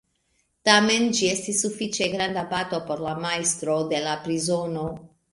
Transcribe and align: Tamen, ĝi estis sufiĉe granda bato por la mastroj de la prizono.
Tamen, 0.67 1.03
ĝi 1.17 1.27
estis 1.33 1.59
sufiĉe 1.65 2.07
granda 2.13 2.43
bato 2.53 2.79
por 2.87 3.03
la 3.07 3.11
mastroj 3.25 3.77
de 3.91 4.01
la 4.07 4.15
prizono. 4.25 4.87